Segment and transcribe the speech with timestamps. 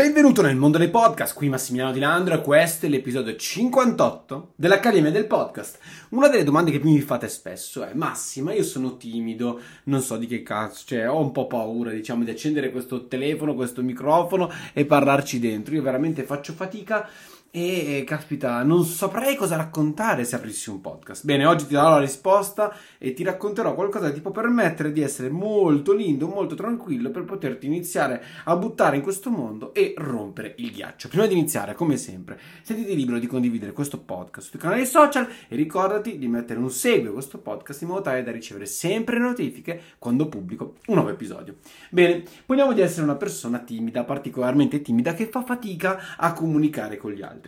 [0.00, 5.10] Benvenuto nel mondo dei podcast, qui Massimiliano Di Landro e questo è l'episodio 58 dell'Accademia
[5.10, 5.78] del Podcast.
[6.08, 10.16] Una delle domande che più mi fate spesso è Massima, io sono timido, non so
[10.16, 14.50] di che cazzo, cioè ho un po' paura diciamo di accendere questo telefono, questo microfono
[14.72, 17.06] e parlarci dentro, io veramente faccio fatica
[17.52, 21.24] e caspita, non saprei cosa raccontare se aprissi un podcast.
[21.24, 25.00] Bene, oggi ti darò la risposta e ti racconterò qualcosa che ti può permettere di
[25.00, 30.54] essere molto lindo, molto tranquillo per poterti iniziare a buttare in questo mondo e rompere
[30.58, 31.08] il ghiaccio.
[31.08, 35.56] Prima di iniziare, come sempre, sentiti libero di condividere questo podcast sui canali social e
[35.56, 39.80] ricordati di mettere un segui a questo podcast in modo tale da ricevere sempre notifiche
[39.98, 41.56] quando pubblico un nuovo episodio.
[41.90, 47.10] Bene, poniamo di essere una persona timida, particolarmente timida, che fa fatica a comunicare con
[47.10, 47.39] gli altri.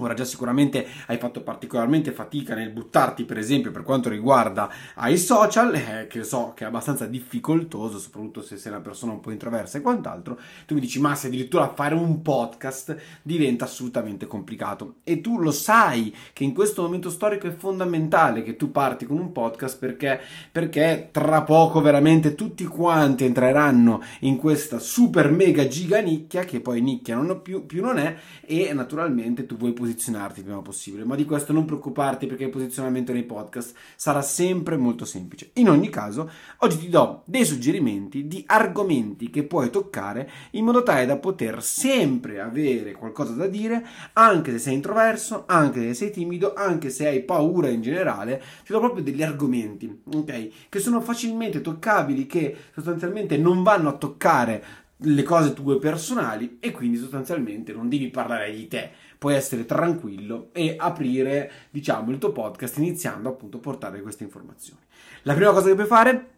[0.00, 5.18] Ora già sicuramente hai fatto particolarmente fatica nel buttarti, per esempio, per quanto riguarda ai
[5.18, 9.30] social, eh, che so che è abbastanza difficoltoso, soprattutto se sei una persona un po'
[9.30, 10.38] introversa e quant'altro.
[10.66, 14.96] Tu mi dici, ma se addirittura fare un podcast diventa assolutamente complicato.
[15.04, 19.18] E tu lo sai che in questo momento storico è fondamentale che tu parti con
[19.18, 26.00] un podcast perché, perché tra poco veramente tutti quanti entreranno in questa super mega giga
[26.00, 30.44] nicchia, che poi nicchia non più, più non è, e naturalmente tu vuoi posizionarti il
[30.44, 35.04] prima possibile, ma di questo non preoccuparti perché il posizionamento nei podcast sarà sempre molto
[35.04, 35.50] semplice.
[35.54, 40.82] In ogni caso, oggi ti do dei suggerimenti di argomenti che puoi toccare in modo
[40.82, 46.10] tale da poter sempre avere qualcosa da dire, anche se sei introverso, anche se sei
[46.12, 50.68] timido, anche se hai paura in generale, ti do proprio degli argomenti, ok?
[50.68, 54.64] Che sono facilmente toccabili, che sostanzialmente non vanno a toccare
[55.02, 60.48] le cose tue personali e quindi sostanzialmente non devi parlare di te puoi essere tranquillo
[60.52, 64.80] e aprire, diciamo, il tuo podcast iniziando appunto a portare queste informazioni.
[65.22, 66.28] La prima cosa che puoi fare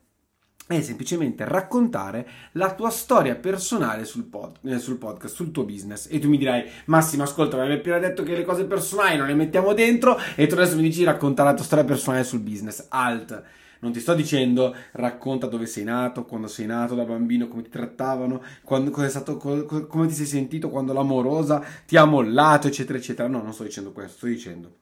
[0.67, 6.09] è semplicemente raccontare la tua storia personale sul, pod, eh, sul, podcast, sul tuo business.
[6.11, 9.29] E tu mi dirai, Massimo, ascolta, mi hai appena detto che le cose personali non
[9.29, 12.87] le mettiamo dentro e tu adesso mi dici raccontare la tua storia personale sul business.
[12.89, 13.43] Alt
[13.83, 17.71] non ti sto dicendo racconta dove sei nato, quando sei nato da bambino, come ti
[17.71, 23.29] trattavano, quando, stato, come ti sei sentito quando l'amorosa ti ha mollato, eccetera, eccetera.
[23.29, 24.77] No, non sto dicendo questo, sto dicendo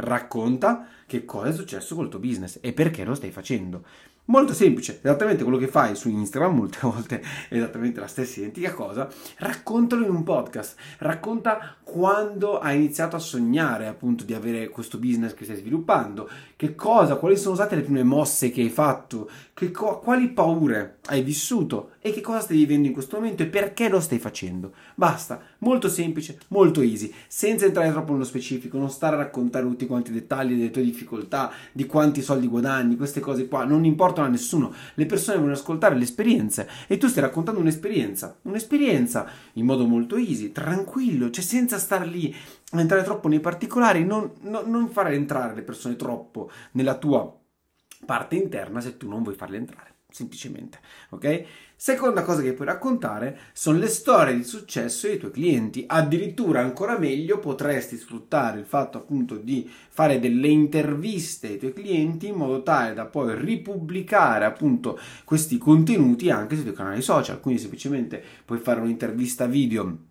[0.00, 3.84] racconta che cosa è successo col tuo business e perché lo stai facendo.
[4.26, 8.72] Molto semplice, esattamente quello che fai su Instagram, molte volte è esattamente la stessa identica
[8.72, 9.08] cosa,
[9.38, 15.34] raccontalo in un podcast, racconta quando hai iniziato a sognare appunto di avere questo business
[15.34, 19.28] che stai sviluppando, che cosa, quali sono state le prime mosse che hai fatto,
[19.72, 23.88] co- quali paure hai vissuto e che cosa stai vivendo in questo momento e perché
[23.88, 24.72] lo stai facendo.
[24.94, 29.86] Basta, molto semplice, molto easy, senza entrare troppo nello specifico, non stare a raccontare tutti
[29.86, 34.09] quanti i dettagli delle tue difficoltà, di quanti soldi guadagni, queste cose qua, non importa
[34.10, 36.68] raccontano a nessuno, le persone vogliono ascoltare le esperienze.
[36.86, 42.34] E tu stai raccontando un'esperienza, un'esperienza in modo molto easy, tranquillo, cioè senza star lì
[42.72, 47.34] a entrare troppo nei particolari, non, non, non fare entrare le persone troppo nella tua
[48.04, 50.78] parte interna se tu non vuoi farle entrare semplicemente,
[51.10, 51.44] ok?
[51.76, 55.84] Seconda cosa che puoi raccontare sono le storie di successo dei tuoi clienti.
[55.86, 62.26] Addirittura ancora meglio potresti sfruttare il fatto appunto di fare delle interviste ai tuoi clienti
[62.26, 67.40] in modo tale da poi ripubblicare appunto questi contenuti anche sui tuoi canali social.
[67.40, 70.08] Quindi semplicemente puoi fare un'intervista video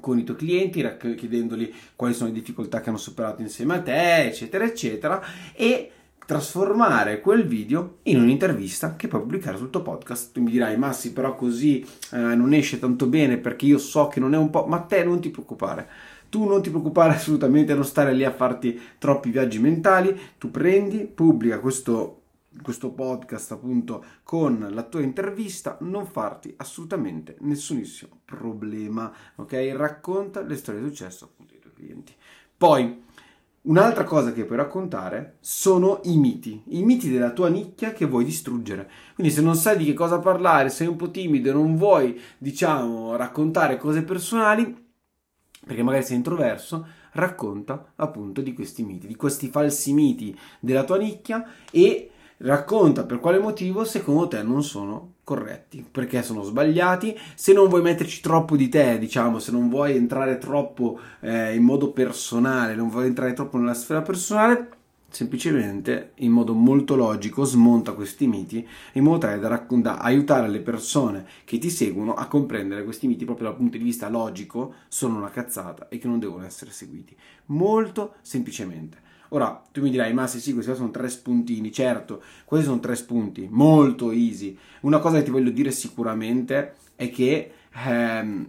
[0.00, 0.86] con i tuoi clienti,
[1.16, 5.22] chiedendoli quali sono le difficoltà che hanno superato insieme a te, eccetera, eccetera,
[5.54, 5.92] e
[6.30, 10.30] trasformare quel video in un'intervista che puoi pubblicare sul tuo podcast.
[10.30, 14.06] Tu mi dirai, ma sì, però così eh, non esce tanto bene perché io so
[14.06, 15.88] che non è un po', ma te non ti preoccupare.
[16.28, 20.98] Tu non ti preoccupare assolutamente non stare lì a farti troppi viaggi mentali, tu prendi,
[20.98, 22.20] pubblica questo,
[22.62, 29.72] questo podcast appunto con la tua intervista, non farti assolutamente nessunissimo problema, ok?
[29.74, 32.14] Racconta le storie di successo appunto dei tuoi clienti.
[32.56, 33.04] Poi,
[33.62, 38.24] Un'altra cosa che puoi raccontare sono i miti, i miti della tua nicchia che vuoi
[38.24, 38.90] distruggere.
[39.14, 42.18] Quindi se non sai di che cosa parlare, sei un po' timido e non vuoi,
[42.38, 44.88] diciamo, raccontare cose personali,
[45.66, 50.96] perché magari sei introverso, racconta appunto di questi miti, di questi falsi miti della tua
[50.96, 52.10] nicchia e
[52.42, 57.16] racconta per quale motivo secondo te non sono corretti, perché sono sbagliati.
[57.34, 61.62] Se non vuoi metterci troppo di te, diciamo, se non vuoi entrare troppo eh, in
[61.62, 64.68] modo personale, non vuoi entrare troppo nella sfera personale,
[65.08, 70.48] semplicemente in modo molto logico smonta questi miti in modo tale da, raccont- da aiutare
[70.48, 74.74] le persone che ti seguono a comprendere questi miti proprio dal punto di vista logico
[74.86, 77.16] sono una cazzata e che non devono essere seguiti
[77.46, 81.70] molto semplicemente Ora, tu mi dirai, ma se sì, questi sono tre spuntini.
[81.72, 84.56] Certo, questi sono tre spunti, molto easy.
[84.80, 87.52] Una cosa che ti voglio dire sicuramente è che
[87.86, 88.48] ehm,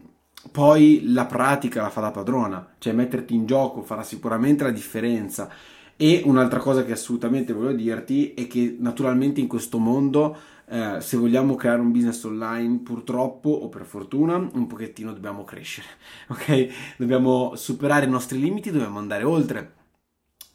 [0.52, 5.50] poi la pratica la fa da padrona, cioè metterti in gioco farà sicuramente la differenza.
[5.96, 10.36] E un'altra cosa che assolutamente voglio dirti è che naturalmente in questo mondo,
[10.68, 15.88] eh, se vogliamo creare un business online, purtroppo o per fortuna, un pochettino dobbiamo crescere,
[16.30, 16.96] ok?
[16.98, 19.74] Dobbiamo superare i nostri limiti, dobbiamo andare oltre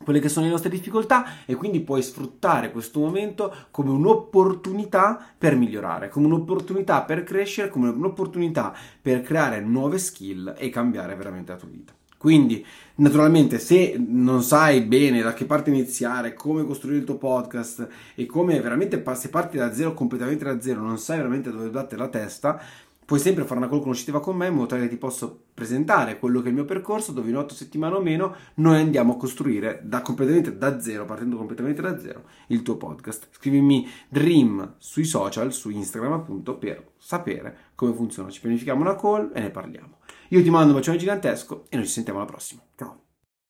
[0.03, 5.57] quelle che sono le nostre difficoltà e quindi puoi sfruttare questo momento come un'opportunità per
[5.57, 11.59] migliorare, come un'opportunità per crescere, come un'opportunità per creare nuove skill e cambiare veramente la
[11.59, 11.93] tua vita.
[12.19, 12.65] Quindi,
[12.97, 18.27] naturalmente, se non sai bene da che parte iniziare, come costruire il tuo podcast e
[18.27, 22.09] come veramente se parti da zero, completamente da zero, non sai veramente dove date la
[22.09, 22.61] testa,
[23.07, 26.19] Puoi sempre fare una call conoscitiva con me in modo tale che ti posso presentare
[26.19, 29.17] quello che è il mio percorso, dove in otto settimane o meno noi andiamo a
[29.17, 33.29] costruire da completamente da zero, partendo completamente da zero, il tuo podcast.
[33.31, 38.29] Scrivimi Dream sui social, su Instagram appunto, per sapere come funziona.
[38.29, 39.99] Ci pianifichiamo una call e ne parliamo.
[40.31, 42.61] Io ti mando un bacione gigantesco e noi ci sentiamo alla prossima.
[42.75, 43.06] Ciao!